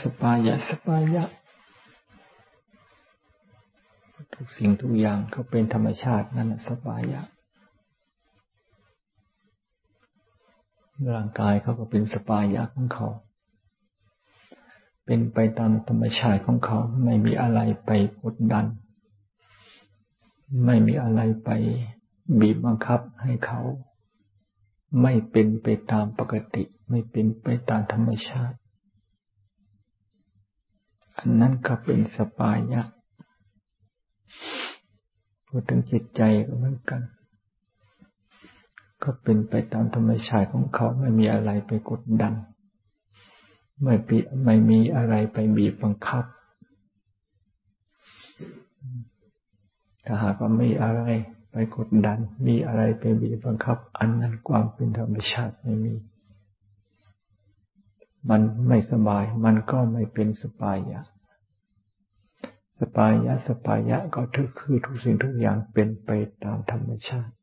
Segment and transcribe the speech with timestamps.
[0.00, 1.24] สปายะสปายะ
[4.34, 7.22] ทุกสิ่งทุกอย่างเขาเป็นธรรมชาตินั่นสปายะ
[11.14, 13.08] ร่างกายเขาก็เป็นสปายะของเขา
[15.06, 17.90] เป็นไปตามธรรมชาติของเขา ไม่มีอะไรไป
[18.22, 18.66] กดดัน
[20.66, 21.50] ไม่มีอะไรไป
[22.40, 23.60] บีบบังคับให้เขา
[25.02, 28.56] ไม่เป็นไปตามปกติ ไม่เป็นไปตามธรรมชาติ
[31.18, 32.82] อันนั้นก็เป็นสปายะ
[35.46, 37.02] พูดถึงจิตใจก็เหมือนกัน
[39.02, 42.34] ก็เป็นไปตามธรรมชาติของเขาไม่มีอะไรไปกดดัน
[43.82, 46.24] ไม่ปีไม่มีอะไรไปบีบบังคับ
[50.06, 51.02] ถ้าหากว่าไม่อะไร
[51.50, 55.94] ไปกดดัน มีอะไรไปบีบบังคับ อันนั้นความเป็นธรรมชาติไม่มี
[58.30, 61.00] มันไม่สบาย มันก็ไม่เป็นสปายะ
[62.78, 66.10] สปายะสปายะก็ทุกคือทุกสิ่งทุกอย่างเป็นไป
[66.44, 67.34] ตามธรรมชาติ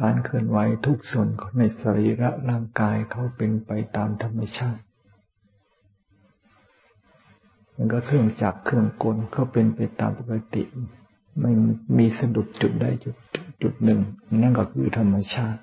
[0.00, 4.82] การเคลื่อนไหวทุกส่วนในสรีระร่างกายเขาเป็นไปตามธรรมชาติ
[7.76, 10.62] มันก็เครื่องจักรเครื่องกลเขาเป็นไปตามปกติ
[11.40, 11.52] ไม่
[11.98, 13.16] มีสะดุดจุดใดจุด
[13.62, 14.00] จุดหนึ่ง
[14.36, 15.60] นั่นก็คือธรรมชาติ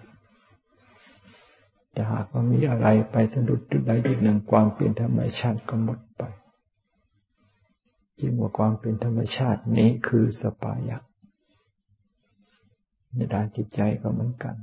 [1.95, 6.23] จะหากว่ามีอะไรไปสะดุดจุดใดจุดหนึ่งความเป็นธรรมชาติก็หมดไป
[8.19, 10.97] จึงกว่าความเป็นธรรมชาตินี้คือสปายะ
[13.13, 14.55] ในด้านจิตใจก็เหมือนกัน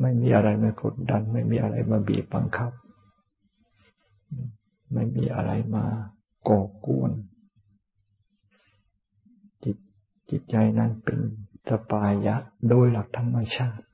[0.00, 2.72] ไม่มีอะไรมากดดัน ไม่มีอะไรมาบีบบังคับ
[4.92, 5.84] ไม่มีอะไรมา
[6.48, 7.10] ก่อกวน
[9.64, 9.76] จิต
[10.30, 11.18] จิตใจนั้นเป็น
[11.68, 12.36] สัปปายะ
[12.68, 13.85] โดยหลักธรรมชาติ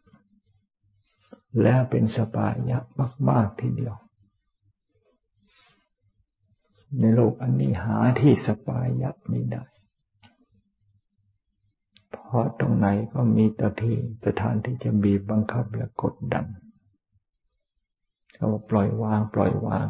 [1.60, 2.78] และเป็นสัปปายะ
[3.28, 3.94] มาก ๆ ทีเดียว
[7.00, 9.62] ในโลกอันนี้หาที่สัปปายะไม่ได้
[12.10, 16.46] เพราะตรงไหนก็มีแต่ที่สถานที่จะบีบบังคับและกดดัน
[18.34, 19.86] เขาปล่อยวางปล่อยวาง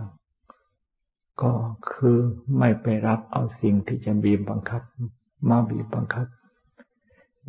[1.43, 1.53] ก็
[1.91, 2.19] คือ
[2.59, 4.83] ไม่ไปรับเอาสิ่งที่จะบีบบังคับ
[5.49, 6.27] มาบีบบังคับ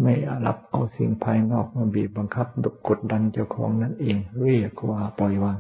[0.02, 0.14] ไม่
[0.46, 5.58] รับเอาสิ่งภายนอกมาบีบบังคับดกกดดันเจ้าของนั่นเอง เรียกว่าปล่อยวาง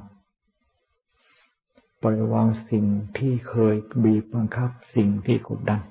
[2.01, 2.85] ปล่อยวางสิ่ง
[3.17, 5.81] ที่เคยบีบบังคับ สิ่งที่กดดัน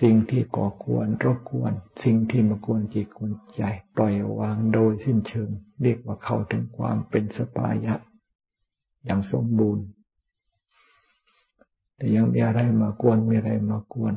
[0.00, 1.72] สิ่งที่ก่อกวนรบกวน
[2.04, 3.62] สิ่งที่มากวนจิตกวนใจ
[3.96, 5.50] ปล่อยวางโดยสิ้นเชิง
[5.82, 7.94] เรียกว่าเข้าถึงความเป็นสปายะ
[9.04, 9.84] อย่างสมบูรณ์
[11.96, 14.14] แต่ยังมีอะไรมากวนมีอะไรมากวน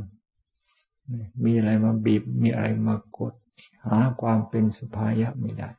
[1.44, 3.34] มีอะไรมาบีบ มีอะไรมากด
[3.85, 5.69] หาความเป็นสภายะไม่ได้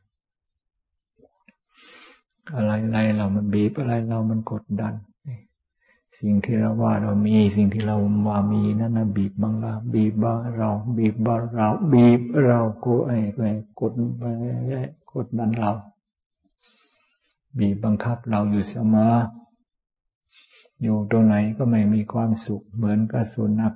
[2.55, 4.93] อะไรอะไรเรามันบีบอะไรเรามันกดดัน
[6.23, 7.95] สิ่งที่เราว่าเรามี สิ่งที่เรา
[8.27, 14.23] ว่ามีนั่นนะบีบบังเราบีบบ้าเรา บีบบ้าเรา บีบเรากูไอ้ไอ้กดไป
[15.13, 15.71] กดดันเรา
[17.59, 19.13] บีบบังคับเราอยู่เสมอ
[20.81, 23.73] อยู่ตรงไหนก็ไม่มีความสุขเหมือนกับสุนัข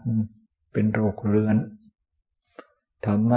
[0.74, 1.58] เป็นโรคเรื้อน
[3.06, 3.34] ทำไม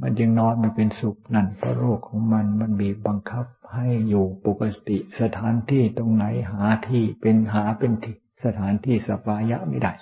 [0.00, 9.92] มันยังนอนไม่เป็นสุขนั่นเพราะโรคของมันมันบีบบังคับให้อยู่ปกติสถานที่ตรงไหนหาที่เป็นหาเป็นที่สถานที่สปายะไม่ได้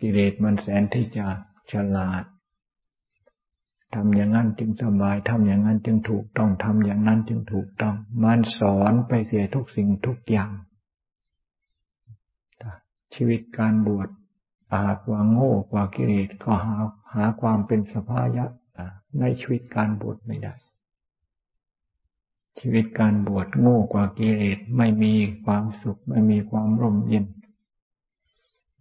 [0.00, 1.26] กิเลสมันแสนที่จะ
[1.72, 2.24] ฉลาด
[3.94, 10.50] ทำอย่างนั้นจึงสบายทำอย่างนั้นจึงถูกต้องทำอย่างนั้นจึงถูกต้อง มันสอนไปเสียทุกสิ่งทุกอย่าง
[13.14, 14.08] ชีวิตการบวช
[14.74, 16.76] อาจว่าโง่กว่ากิเลสก็หา
[17.14, 18.44] หาความเป็นสภายะ
[19.20, 20.54] ในชีวิตการบวชไม่ได้
[22.60, 27.26] ชีวิตการบวชโง่กว่ากิเลสไม่มีความสุขไม่มีความร่มเย็น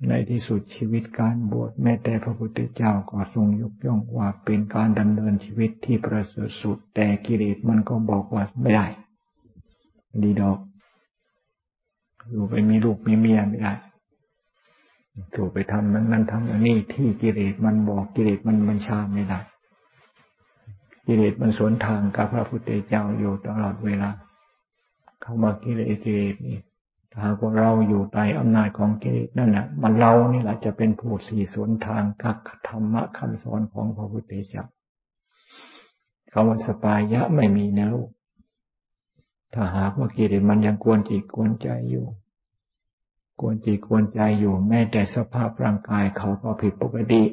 [0.07, 8.85] ในที่สุดชีวิตการบวชแม้แต่พระพุทธเจ้าก็ทรงยกย่องว่าเป็นการดำเนินชีวิตที่ประเสริฐสุด แต่กิเลสมันก็บอกว่าไม่ได้
[10.23, 10.59] ดีดอก
[12.29, 13.73] อยู่ไปมีลูกมีเมียไม่ได้
[15.35, 19.39] ถูกไปทำนั้นนั้นทำอันนี้ที่กิเลสมันบอกกิเลสมันบัญชาไม่ได้
[21.05, 24.09] กิเลสมันสวนทางกับพระพุทธเจ้าอยู่ตลอดเวลา
[25.21, 26.59] เข้ามากิเลสกิเลสนี่
[27.23, 34.65] หากว่าเราอยู่ใต้อำนาจของกิเลสนั่นแหละมันเรานี่แหละจะเป็นผู้สี่สวนทางกับธรรมะคำสอนของพระพุทธเจ้า
[36.31, 38.09] คำว่าสปายะไม่มีนโลก
[39.53, 42.05] ถ้าหากว่ากิเลสมันยังกวนจิตกวนใจอยู่
[43.39, 47.23] กวนจิตกวนใจอยู่แม้แต่สภาพร่างกายเขาก็ผิดปกติ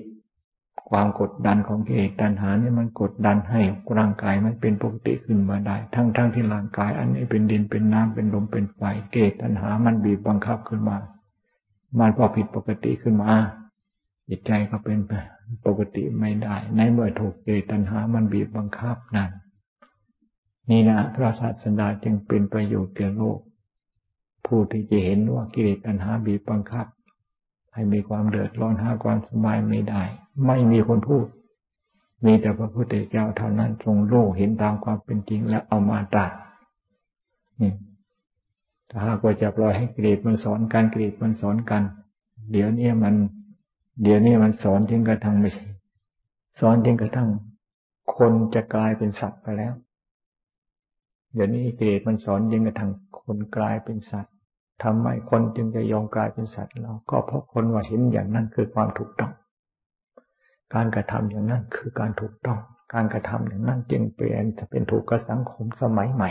[0.91, 3.61] ความกดดันของกิเลสตัณหานี่มันกดดันให้
[3.99, 10.97] ร่างกายมันเป็นปกติขึ้นมาได้ ทั้งทั้งที่ร่างกาย อันนี้เป็นดินเป็นน้ำเป็นลมเป็นไฟเลสตัณหา มันบีบบังคับขึ้นมา
[11.99, 13.33] มันพอผิดปกติขึ้นมา
[14.29, 14.99] จิตใจก็เป็น
[15.67, 19.31] ปกติไม่ได้ ในเมื่อถูกเลสตัณหา มันบีบบังคับนั่น
[20.71, 23.39] นี่นะพระศาสดาจึงเป็นประโยชน์แก่โลก
[24.47, 26.87] ผู้ที่จะเห็นว่ากิเลสตัณหาบีบบังคับ
[27.75, 30.03] ให้มีความเดือดร้อนหาความสบายไม่ได้
[30.47, 31.27] ไม่มีคนพูด
[32.25, 36.31] มีแต่พระพุทธเจ้าเท่านั้นทรงโลกเห็นตามความเป็นจริงและเอามาตรัส
[37.61, 37.73] นี่
[38.91, 41.83] ถ้าหากว่าจะปล่อยให้กิเลสมันสอนกันกิเลสมันสอนกัน
[42.53, 43.15] เดี๋ยวนี้มัน
[44.03, 45.67] เดี๋ยวนี้มันสอนจนกระทั่งไม่ใช่
[46.61, 47.29] สอนจนกระทั่ง
[48.17, 49.73] คนจะกลายเป็นสัตว์ไปแล้ว
[51.33, 52.91] เดี๋ยวนี้กิเลสมันสอนยิงกระทั่ง
[53.21, 54.31] คนกลายเป็นสัตว์
[54.83, 59.33] ทำไมคนจึงจะยอมกลายเป็นสัตว์เราก็เพราะคนว่าเห็นอย่างนั้นคือความถูกต้อง
[60.75, 62.59] การกระทำอย่างนั้นคือการถูกต้อง
[62.95, 66.31] การกระทำอย่างนั้นจึงเป็นจะเป็นถูกกับสังคมสมัยใหม่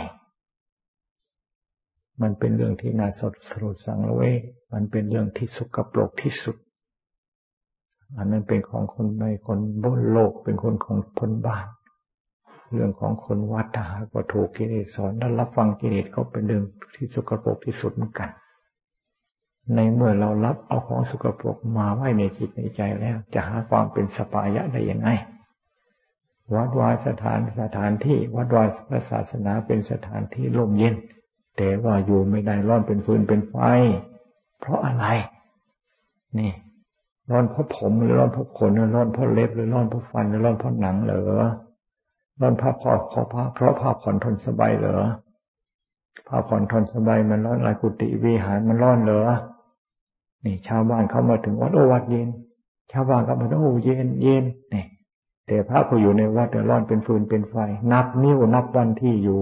[2.22, 4.40] มันเป็นเรื่องที่น่าสดสรุดสังเวช
[4.72, 6.56] มันเป็นเรื่องที่สุกปรกที่สุด
[8.16, 11.66] อันนั้นเป็นของคนในคนบนโลกเป็นคนของคนบ้าน
[12.72, 16.64] เรื่องของคนวัดถ้าหากว่าถูกกิเลสสอนแล้วรับฟังกิเลสก็เป็นเรื่อง
[16.94, 18.30] ที่สกปรกที่สุดเหมือนกัน
[19.74, 25.08] ในเมื่อเรารับเอาของสกปรกมาไว้ในจิตในใจแล้ว จะหาความเป็นสปายะได้ยังไง
[26.54, 28.64] วัดวาสถานสถานที่วัดวา
[29.10, 30.94] ศาสนาเป็นสถานที่ร่มเย็น
[31.56, 33.56] แต่ว่าอยู่ไม่ได้ร้อนเป็นฟืนเป็นไฟ
[34.60, 35.06] เพราะอะไร
[36.38, 36.52] นี่
[37.30, 41.22] ร้อนเพราะผมหรือร้อนเพราะขนหรือร้อนเพราะเล็บหรือร้อนเพราะฟันหรือร้อนเพราะหนังเหรอ
[42.40, 44.98] ร้อนผ้าผ่อนเพราะผ้าเพราะผ้าผ่อนทนสบายเหรอ
[46.28, 49.22] ผ้าผ่อนทนสบายมันร้อนลายกุฏิวิหารมันร้อนเหรอ
[50.44, 52.28] นี่ชาวบ้านเขามาถึงวัดโอวัดเย็น
[52.92, 54.44] ชาวบ้านก็มาโอ้เย็นเย็น
[54.74, 54.84] นี่
[55.46, 57.54] แต่พระผู้อยู่ในวัดเดือดร้อนเป็นฟืนเป็นไฟ
[57.92, 59.40] นับนิ้วนับวันที่อยู่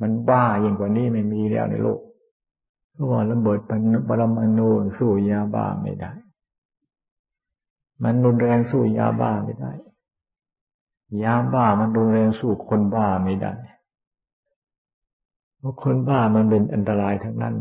[0.00, 2.00] มันบ้ายิ่งกว่านี้ไม่มีแล้วในโลก
[2.92, 3.58] เพราะว่าระเบิด
[4.08, 4.68] ปรมาณู
[4.98, 6.12] สู้ยาบ้าไม่ได้
[8.02, 9.72] มันรุนแรงสู้ยาบ้าไม่ได้
[11.22, 13.52] ยาบ้ามันรุนแรงสู้คนบ้าไม่ได้
[15.58, 17.54] เพราะคนบ้ามันเป็นอันตรายทั้งนั้น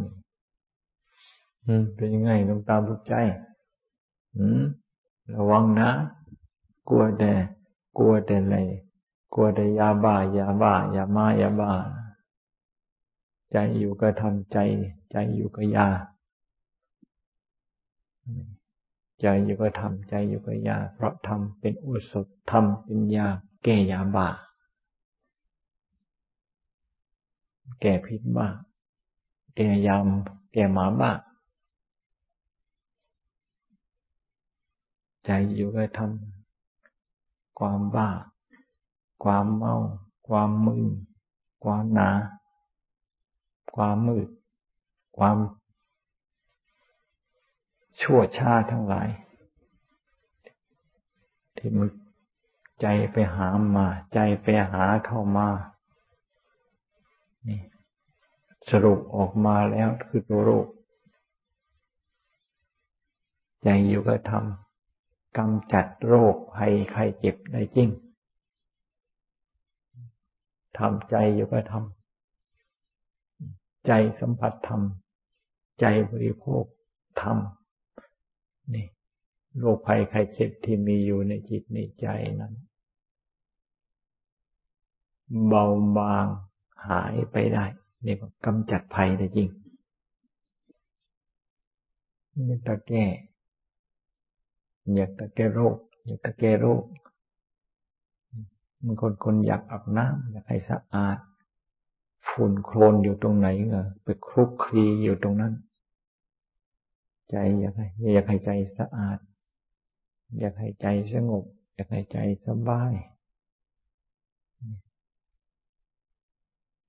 [1.65, 3.13] อืมเป็นยังไงต้องตามทุกใจ
[4.37, 4.61] อืม
[5.35, 5.89] ระวังนะ
[6.89, 7.33] กลัวแต่
[7.97, 8.57] กลัวแต่อะไร
[9.33, 11.71] กลัวแต่ยาบ้ายาบ้ายามายาบ้า
[13.51, 14.57] ใจอยู่ก็ทำใจ
[15.11, 15.87] ใจอยู่ก็ยา
[19.21, 23.27] ใจอยู่ก็ทำใจอยู่ก็ยา เพราะทำเป็นอุศบทำเป็นยา
[23.63, 24.27] แก้ยาบา
[27.81, 28.47] แก้พิษบ้า
[29.55, 30.07] แก้ยาม
[30.53, 31.11] แก้หมาบ้า
[35.25, 38.09] ใจอยู่ก็ทำความบ้า
[39.23, 39.75] ความเมา
[40.27, 40.83] ความมึน
[41.63, 42.09] ความหนา
[43.75, 44.27] ความมืด
[45.17, 45.37] ความ
[48.01, 49.09] ชั่วช้าทั้งหลาย
[51.57, 51.89] ที่มึง
[52.81, 55.47] ใจไปหามา ใจไปหาเข้ามา
[57.47, 57.59] นี่
[58.69, 60.67] สรุปออกมาแล้วคือตัวโรค
[63.63, 67.89] ใจอยู่ก็ทำกำจัดโรคภัยไข้เจ็บได้จริง
[70.77, 74.81] ทำใจอยู่ก็ทำใจสัมผัสธรรม
[75.79, 76.63] ใจบริโภค
[77.21, 77.37] ธรรม
[78.73, 78.87] นี่
[79.59, 82.07] โรคภัยไข้เจ็บที่มีอยู่ในจิตในใจ
[82.41, 82.53] นั้น
[85.47, 85.65] เบา
[85.97, 86.25] บาง
[86.87, 87.65] หายไปได้
[88.03, 89.49] เรียกว่ากำจัดภัยได้จริง
[92.49, 93.05] นี่ตะแก้
[94.95, 96.83] อยากตะแก้โรค อยากตะแก้โรค
[98.83, 101.17] มันคนคนอยากอาบน้ำอยากให้สะอาด
[102.29, 105.53] ฝุ่นโคลนอยู่ตรงไหนเออไปคลุกคลีอยู่ตรงนั้น
[107.29, 109.19] ใจอยากให้อยากให้ใจสะอาด
[110.39, 111.43] อยากให้ใจสงบ
[111.75, 112.93] อยากให้ใจสบาย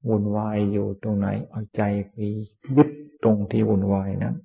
[0.08, 2.14] วุ่นวายอยู่ตรงไหน เอาใจไป
[2.76, 2.88] ยึด
[3.24, 4.36] ตรงที่วุ่นวายนั้น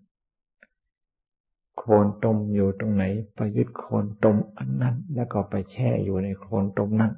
[1.78, 3.04] โคลนตมอยู่ตรงไหน
[3.36, 7.14] ไปยึดโคลนตมอันนั้น แล้วก็ไปแช่อยู่ในโคลนตมนั้น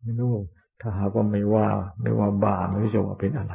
[0.00, 0.34] ไม่รู้
[0.80, 1.68] ถ้าหากว่าไม่ว่า
[2.00, 3.54] ไม่ว่าบาไม่รู้จะว่าเป็นอะไร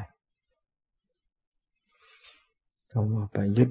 [2.92, 3.70] คำว่าไปยึด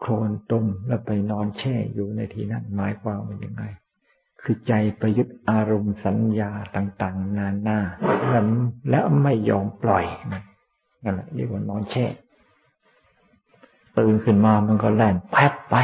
[0.00, 3.64] โคลนต้มแล้วไปนอนแช่อยู่ในที่นั้นหมายความว่ายังไง
[4.42, 7.78] คือใจไปยึดอารมณ์สัญญาต่าง ๆ นานา
[8.28, 8.44] แล้ว
[8.90, 10.04] แล้วไม่ยอมปล่อย
[11.02, 12.06] นั่นแหละเรียกว่านอนแช่
[13.98, 15.76] ตื่นขึ้นมามันก็แล่นแป๊บไป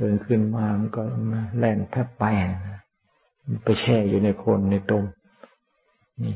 [0.00, 1.02] ตื่นขึ้นมามันก็
[1.58, 2.24] แล่นแทบไป
[3.64, 5.04] ไปแช่อยู่ในโคนในตม
[6.22, 6.34] นี่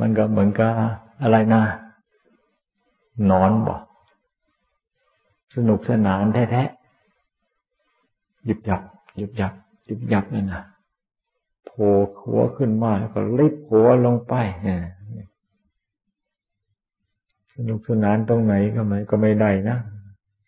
[0.00, 0.72] มันก็เหมือนกับ
[1.22, 1.62] อะไรนะ
[3.30, 3.82] นอนบอก
[5.54, 8.82] สนุกสนานแท้ๆหยิบหยับ
[9.16, 9.52] หยิบหยับ
[9.84, 10.62] หยิบหยับนี่นะ
[11.66, 11.90] โผล่
[12.22, 14.34] หัวขึ้นมาแล้วก็ลิบหัวลงไป
[17.54, 19.78] สนุกสนานตรงไหนก็ไม่ก็ไม่ได้นะ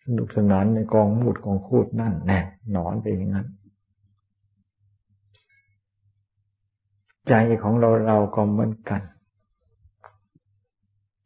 [0.03, 2.39] สนุกสนานในกองมูดกองคูดนั่นแน่
[2.75, 3.47] นอนไปอย่างนั้น
[7.27, 9.01] ใจของเราเราก็เหมือนกัน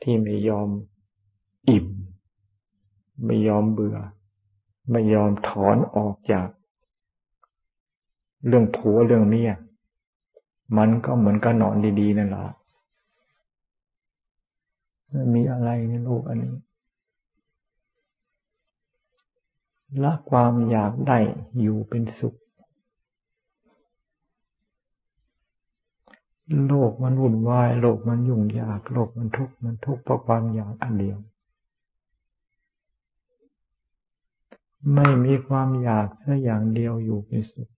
[0.01, 0.69] ที่ไม่ยอม
[1.69, 1.87] อิ่ม
[3.25, 3.97] ไม่ยอมเบื่อ
[4.91, 6.47] ไม่ยอมถอนออกจาก
[8.47, 9.51] เรื่องผัวเรื่องเมีย
[10.77, 12.45] มันก็เหมือนกับนอนดีๆนั่นแหละ
[15.33, 16.53] มีอะไรในโลกอันนี้
[20.03, 21.17] ละความอยากได้
[21.61, 22.35] อยู่เป็นสุข
[26.67, 31.17] โลกมันวุ่นวาย โลกมันยุ่งยาก โลกมันทุกข์มันทุกข์เพราะความอยากอันเดียว
[34.93, 37.69] ไม่มีความอยากแค่อย่างเดียวอยู่เป็นสุข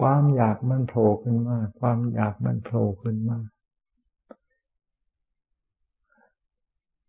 [0.00, 3.38] ความอยากมันโผล่ขึ้นมา ความอยากมันโผล่ขึ้นมา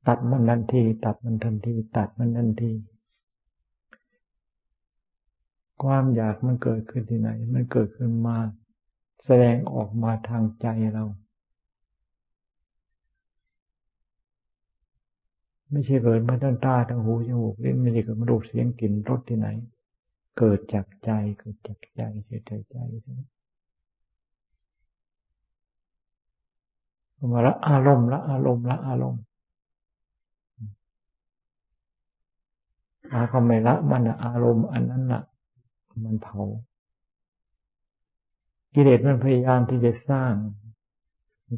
[0.08, 2.72] ตัดมันทันที ตัดมันทันที ตัดมันทันที
[5.84, 8.38] ความอยากมันเกิดขึ้นที่ไหน มันเกิดขึ้นมา
[9.26, 11.06] แสดงออกมาทางใจเรา
[15.72, 19.48] ไม่ใช่เกิดมาทั้งตาทั้งหูจมูกลิ้นไม่ใช่เกิดมารูปเสียงกลิ่นรสที่ไหน
[20.38, 21.10] เกิดจากใจ
[21.40, 22.78] เกิดจากใจเกิดจากใจ
[27.34, 29.22] มาละอารมณ์ละอารมณ์ละอารมณ์
[33.12, 35.24] อาก็ไม่ละมันอารมณ์อันนั้นน่ะ
[36.04, 36.42] มันเผา
[38.74, 40.34] กิเลสมันพยายามที่จะสร้าง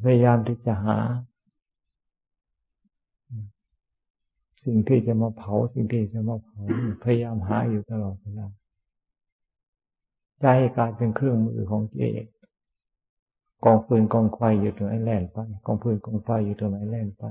[0.05, 0.97] พยายามที่จะหา
[4.65, 6.59] สิ่งที่จะมาเผา สิ่งที่จะมาเผา
[7.03, 8.47] พยายามหาอยู่ตลอดเวลา
[10.41, 12.27] ใจกลายเป็นเครื่องมือของกิเลส
[13.65, 17.23] กองฟืนกองไฟอยู่ตรงไหนแล่นไปกองฟืนกองไฟอยู่ตรงไหนแล่นไป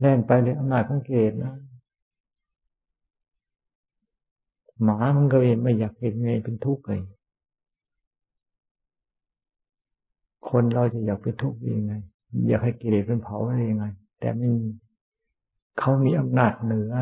[0.00, 1.54] แล่นไปเลยอำนาจของเกตนะ
[4.82, 7.02] หมามันก็เองไม่อยากเห็นไงเป็นทุกข์เลย
[10.48, 11.94] คนเราจะอยากเป็นทุกข์ยังไง
[12.48, 13.84] อยากให้กิเลสเป็นเผาได้ยังไง
[14.20, 14.48] แต่ไม่
[15.78, 16.92] เขามีอำนาจเหนือ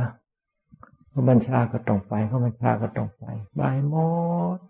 [1.08, 3.24] เขาบัญชาก็ต้องไปเขาบัญชาก็ต้องไป
[3.58, 3.94] บายหม
[4.56, 4.60] ด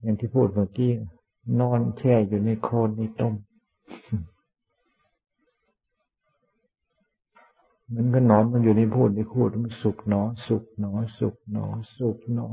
[0.00, 0.92] อย่างที่พูดเมื่อกี้
[1.60, 3.34] นอนแช่อยู่ในโคลนในต้ม
[7.94, 11.66] มันก็นอนมันอยู่ในพูดในพูดมันสุขหนอ สุขหนอ สุขหนอ
[11.98, 12.48] สุขหนอ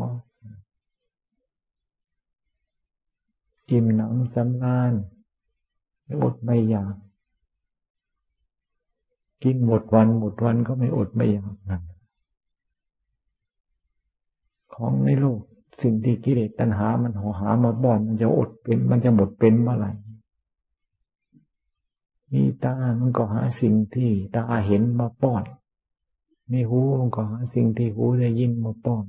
[3.70, 4.94] อิ่มหนังสำราญ
[6.08, 6.96] ไม่อดไม่อยาก
[9.44, 11.84] กินหมดวันหมดวันก็ไม่อดไม่อยากนั่น
[14.74, 15.40] ของในโลก
[15.82, 19.92] สิ่งที่กิเลสตัณหา มันหอหามาบ่อนมันจะอดเป็น มันจะหมดเป็นเมื่อไหร่
[22.32, 25.44] มีตา มันก็หาสิ่งที่ตาเห็นมาป้อน
[26.52, 29.06] มีหู มันก็หาสิ่งที่หูได้ยินมาป้อน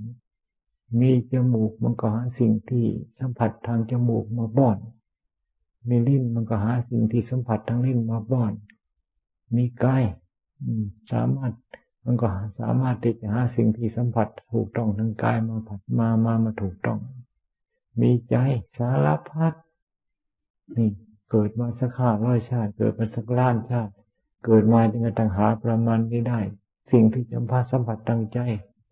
[1.00, 2.86] มีจมูก มันก็หาสิ่งที่
[3.18, 4.76] สัมผัสทางจมูกมาป้อน
[5.88, 8.52] มีลิ้นมันก็หาสิ่งที่สัมผัสทางลิ้นมาป้อน
[9.56, 10.02] มีกาย
[11.12, 11.52] สามารถ
[12.04, 12.26] มันก็
[12.60, 16.98] สามารถที่จะหาสิ่งที่สัมผัสถูกต้องทางกายมาผัดมามามาถูกต้อง
[18.00, 18.36] มีใจ
[18.78, 19.54] สารพัด
[20.76, 20.90] นี่
[21.30, 23.92] เกิดมาสักห้าร้อยชาติ เกิดมาสักล้านชาติ
[24.44, 26.40] เกิดมาจนกระทั่งหาประมาณไม่ได้
[26.92, 28.38] สิ่งที่จำพาสัมผัสตั้งใจ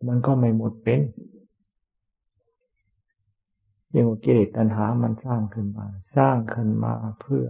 [0.09, 1.00] มันก็ไม่หมดเป็น
[3.97, 5.87] ยังกิเลสตัณหามันสร้างขึ้นมา
[6.17, 7.47] สร้างขึ้นมาเพื่อ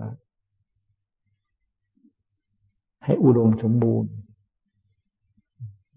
[3.05, 4.13] ให้อุดมสมบูรณ์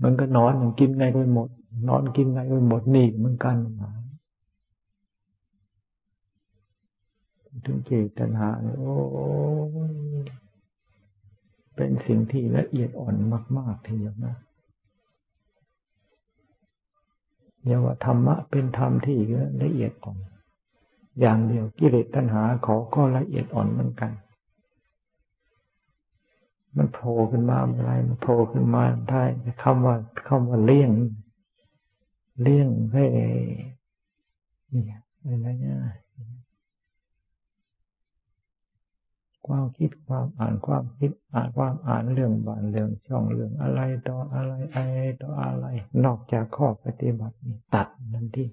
[0.03, 1.49] มันก็นอนอย่างกินไงก็หมด
[1.89, 3.91] นอนกินไงก็หมดนี่เหมือนกันมา
[7.65, 8.45] ถึงเจตนา
[8.77, 8.93] โอ้
[11.75, 13.15] เป็นสิ่งที่ละเอียดอ่อน
[13.57, 14.35] มาก ๆทีเดียวนะ
[17.63, 19.17] เรียกว่าธรรมะเป็นธรรมที่
[19.63, 20.17] ละเอียดอ่อน
[21.19, 24.11] อย่างเดียวกิเลสตัณหาขอก็ละเอียดอ่อนเหมือนกัน
[26.77, 29.23] มันโผล่ขึ้นมาอะไรมันโผล่ขึ้นมาได้
[29.63, 29.95] คำว่า
[30.27, 30.91] คำว่าเลี่ยง
[32.41, 33.05] เลี่ยงให้
[34.73, 34.83] นี่
[35.23, 35.77] อะไรเนี่ย
[39.47, 45.65] ความคิดความอ่านความคิดอ่านความอ่านเรื่องบ้านเรื่องช่องเรื่องอะไรต่ออะไรอะไรต่ออะไร
[46.05, 48.47] นอกจากข้อปฏิบัตินี่ตัดนั่นที่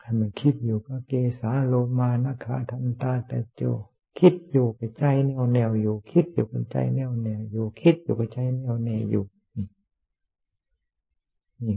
[0.00, 3.62] ให้มันคิดอยู่ก็เกสาโลมานะคาทันตาแต่โจ
[4.18, 9.24] คิดอยู่กับใจแนวแนวอยู่ คิดอยู่กับใจแนวแนวอยู่ คิดอยู่กับใจแนวแนวอยู่
[11.66, 11.76] นี่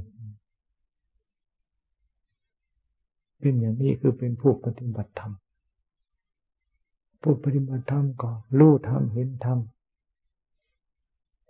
[3.39, 5.33] เป็นอย่างนี้คือเป็นผู้ปฏิบัติธรรม
[7.21, 9.59] ผู้ปฏิบัติธรรมก็รู้ธรรมเห็นธรรม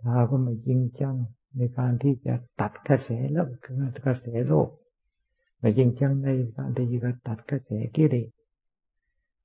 [0.02, 1.16] ตาก็ไม่จริงจัง
[1.56, 3.46] ในการที่จะตัดกระแสแล้ว
[4.04, 4.68] กระแสโลก
[5.60, 8.30] ม่จริงจังในการที่จะตัดกระแสกิเลส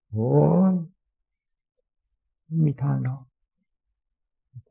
[0.09, 0.29] โอ้
[2.65, 3.21] มีทางเนาะ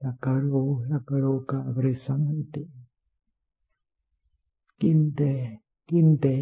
[0.01, 2.21] สักการูสักการูกาบริสัง
[2.55, 2.63] ติ
[4.83, 5.33] กินแต่
[5.91, 6.37] กินแต่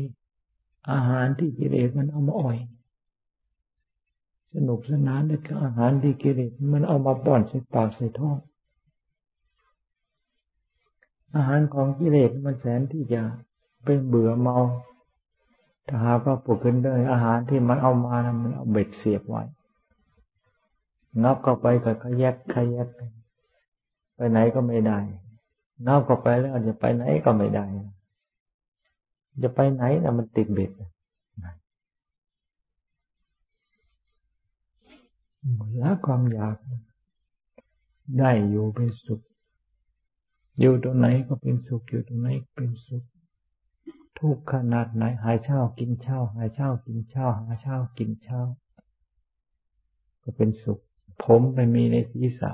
[0.90, 2.59] อาหารที่กิเลสมันเอามาอ่อย
[4.55, 8.38] สนุกสนานกับอาหารที่กิเลสมันเอามาป้อนใส่ปากใส่ท้อง
[11.37, 13.23] อาหารของกิเลสมันแสนที่จะ
[13.85, 14.57] เป็นเบื่อเมา
[15.87, 19.43] ถ้าหากว่าปลุกขึ้นได้อาหารที่มันเอามามันเอาเบ็ดเสียบไว้
[21.23, 22.89] นับเข้าไปก็ขยักขยัก
[24.17, 24.99] ไปไหนก็ไม่ได้
[25.87, 27.65] นับเข้าไปแล้วจะไปไหนก็ไม่ได้
[29.43, 30.71] จะไปไหนนะมันติดเบ็ด
[35.83, 36.57] ละความอยาก
[38.19, 39.21] ได้อยู่เป็นสุข
[40.61, 43.05] อยู่ตรงไหนก็เป็นสุข อยู่ตรงไหนเป็นสุข
[44.19, 48.41] ทุกขนาดไหน หายเช่ากินเช่าหายเช่ากินเช่าหายเช่ากินเช่า
[50.23, 50.79] ก็เป็นสุข
[51.25, 52.51] ผมไม่มีในศีรษะ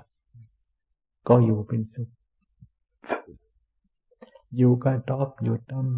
[1.29, 2.09] ก็อยู่เป็นสุข
[4.57, 5.89] อยู่กับตอบอยู่ต้ม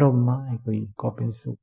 [0.00, 1.58] ร่มไม้ก็อีกก็เป็นสุข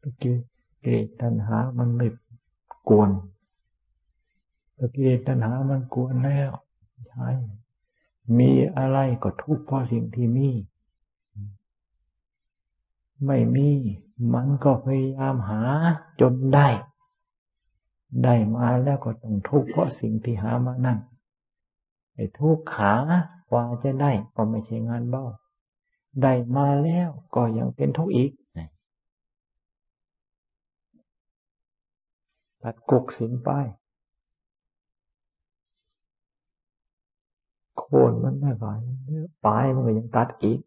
[0.00, 0.36] ตะกี้
[0.82, 2.06] เกตตัณหา มันไม่
[2.88, 3.10] กวน
[4.78, 6.52] ตะกี้ตัณหา มันกวนแล้ว
[7.08, 7.28] ใช่
[8.38, 10.50] มีอะไรก็ทุกข์เพราะสิ่งที่มี
[13.26, 13.70] ไม่มี
[14.34, 15.62] มันก็พยายามหา
[16.20, 16.68] จนได้
[18.24, 20.98] ได้มาแล้วก็ต้องทุกข์เพราะสิ่งที่หามานั่น
[22.14, 22.94] ไอ้ทุกข์หา
[23.50, 25.24] กว่าจะได้ก็ไม่ใช่งานเบา
[26.22, 28.30] ได้มาแล้วก็ยังเป็นทุกข์อีก
[32.62, 33.50] ตัดกุกสินไป
[37.88, 38.66] โคนมันไม่ไหว
[39.44, 40.60] ปลายมันก็ยังตัดอีก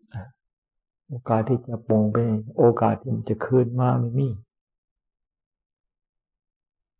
[1.08, 2.18] โอกาสที่จะปงไป
[2.58, 4.28] โอกาสที่มันจะคืนมาไม่มี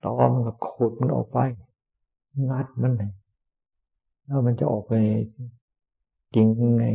[0.04, 1.38] ตอมันก็ขุดมันออกไป
[2.50, 3.12] งัดมันเลย
[4.26, 4.94] แล้วมันจะออกไป
[6.36, 6.86] กิ่งไง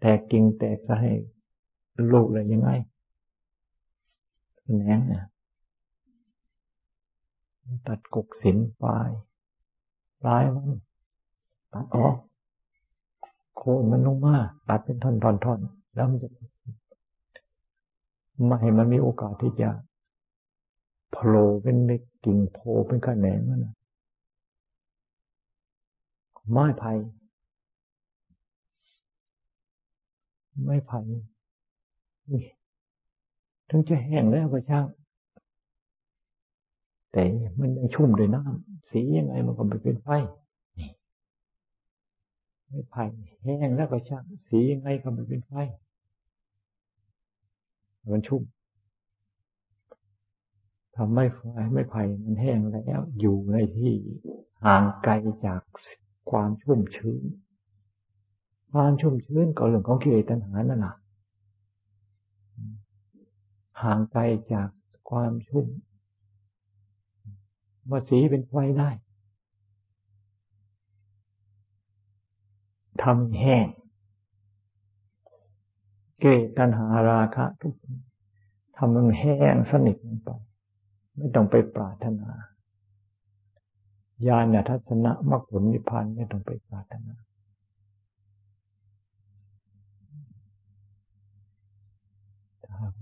[0.00, 1.12] แตกกิ่งแตกจะให้
[2.12, 2.70] ลูกอะไรยังไง
[4.64, 5.24] แหนงเนี่ย
[7.86, 9.10] ตัดกกสินปลาย
[10.22, 10.68] ปลายมัน
[11.72, 12.16] ตัดออก
[13.56, 14.36] โคนมันลงมา
[14.68, 15.10] ตัดเป็นท่
[15.52, 16.28] อนๆๆแล้วมันจะ
[18.46, 19.68] ไม่ให้มันมีโอกาสที่จะ
[21.12, 23.60] โผล่เป็นเล็กกิ่งโผล่เป็นขแหนงมัน
[26.50, 26.92] ไม้ไผ่
[30.64, 31.00] ไม่ไผ่
[33.68, 34.86] ถึงจะแห้งแล้วก็ช่าง
[37.12, 37.22] แต่
[37.60, 40.08] มันยังชุ่มด้วยน้ำสียังไงมันก็ไม่เป็นไฟ
[42.72, 43.04] ไม่ไผ่
[43.42, 45.52] แห้งแล้วก็ช่างสียังไงก็ไม่เป็นไฟ
[48.12, 48.42] มันชุ่ม
[50.96, 51.40] ทำไม่ไฟ
[51.74, 53.94] ไม่ไผ่มันแห้งแล้ว อยู่ในที่
[54.64, 55.12] ห่างไกล
[55.46, 55.60] จาก
[56.30, 57.22] ความชุ่มชื้น
[58.72, 60.94] ความชุ่มชื้นก็เรื่องของกิเลสตัณหานั่นแหละ
[63.82, 64.68] ห่างไกลจาก
[65.10, 65.66] ความชุ่ม
[67.90, 68.90] ว่าสีเป็นไฟได้
[73.02, 73.66] ทำแห้ง
[76.20, 76.24] เก
[76.58, 77.74] ตัณหาราคะทุก
[78.76, 80.30] ทำมันแห้งสนิทลงไป
[81.16, 82.30] ไม่ต้องไปปรารถนา
[84.26, 87.14] ญาณทัศนะมรรคผลนิพพานไม่ต้องไปปรารถนา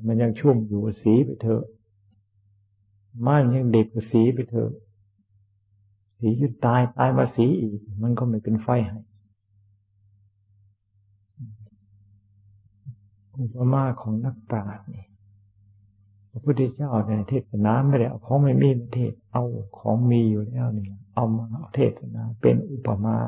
[0.06, 1.64] มันยังชุ่มอยู่สีไปเถอะ
[3.26, 4.70] มันยังเด็กกว่าสีไปเถอะ
[6.18, 8.98] สียุดตายตายมาสีอีก มันก็ไม่เป็นไฟให้
[13.40, 15.06] อุปมาของนักปราชญ์นี่
[16.30, 19.44] พระพุทธเจ้าในเทศนาไม่ได้เอาของไม่มีมาเทศ เอา
[19.78, 23.18] ของมีอยู่แล้วนี่เอามาเทศนาเป็นอุปมา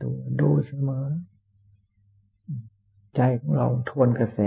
[0.00, 1.06] ตัวดูเสมอ
[3.14, 4.38] ใจของเราทวนกระแส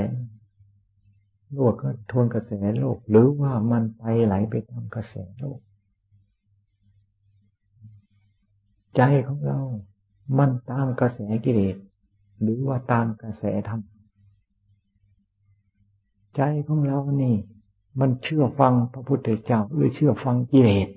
[1.53, 5.59] โลกก็ทวนกระแสโลก หรือว่ามันไปไหลไปตามกระแสโลก
[8.95, 9.59] ใจของเรา
[10.37, 11.75] มันตามกระแสกิเลส
[12.41, 13.81] หรือว่าตามกระแสธรรม
[16.35, 17.35] ใจของเรานี่
[17.99, 20.89] มันเชื่อฟังพระพุทธเจ้าหรือเชื่อฟังกิเลส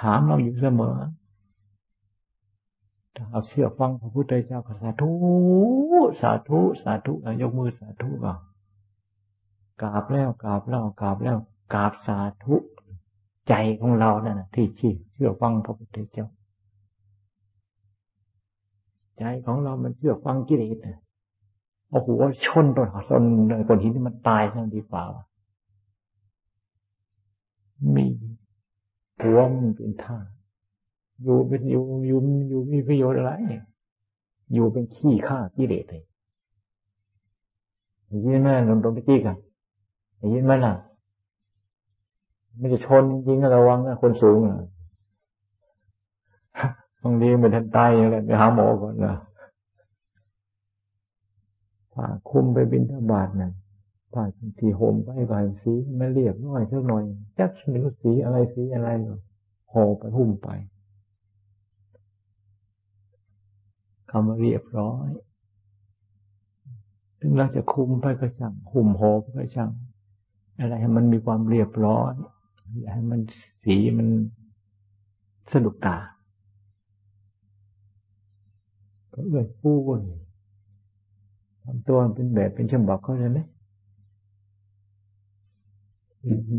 [0.00, 0.96] ถามเราอยู่เสมอ
[3.14, 5.10] ถ้าเอาเชื่อฟังพระพุทธเจ้าก็สาธุ
[6.20, 8.38] สาธุสาธุยกมือสาธุก่อน
[9.82, 11.38] กราบแล้วกราบแล้วกราบแล้ว
[11.74, 12.56] กราบสาธุ
[13.50, 16.26] ใจของเราเนี่ยนที่เชื่อฟังพระพุทธเจ้า
[19.18, 20.76] ใจของเรามันเชื่อฟังกิเลส
[21.90, 22.08] โอ้โห
[22.46, 25.02] ชนต้นหอชนเลยคนหินที่มันตายซะดีกว่า
[27.94, 28.06] มี
[29.20, 30.18] หัวมันเป็นท่า
[31.22, 33.32] อยู่เป็นอยู่อยู่อยู่มีประโยชน์อะไร
[34.52, 36.02] อยู่เป็นขี้ข้ากิเลสเลย
[38.24, 39.36] ยินไหมหลวงตรงที่กัน
[40.34, 40.74] ยินไหมล่ะ
[42.60, 44.58] ไม่จะชนจริงๆระวังนะคนสูงอะ
[47.02, 49.14] บางทีมือนท่านตายอย่างไรไปหาหมอก่อนนะ
[51.92, 53.52] ผ้าคุมไปบินทบาทนะ่ะ
[54.12, 54.22] ผ้า
[54.58, 57.02] ที่ห่มไปก็ให้สีไม่เรียบร้อยสักหน่อย
[57.38, 58.88] จักไม่รู้สีอะไรสีอะไร
[59.72, 60.48] ห่อไปหุ้มไป
[64.10, 65.08] คำว่าเรียบร้อย
[67.20, 69.70] ถึงเราจะคุมไปก็ช่างหุ่มห่อไปก็ช่าง
[70.58, 72.12] อะไรให้มันมีความเรียบร้อย
[72.78, 73.20] อย่าให้มัน
[73.64, 74.08] สีมัน
[75.52, 75.96] สนุกตา
[79.12, 80.00] ก็เอื้อปูน
[81.64, 83.40] ทำตัวเป็นแบบเป็นฉบับเขาเลยไหม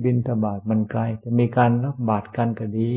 [0.03, 2.91] บินทบาทมันไกลจะมีการรับบาตรกันก็ดี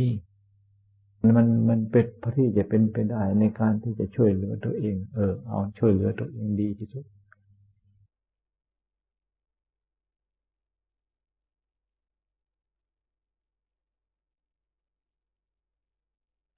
[1.37, 7.05] มันมันเป็นพระที่จะเป็นไปได้ในการที่จะช่วยเหลือตัวเอง เออ เอาช่วยเหลือตัวเองดีที่สุด